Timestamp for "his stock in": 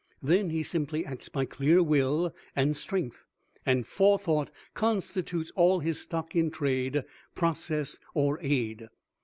5.79-6.49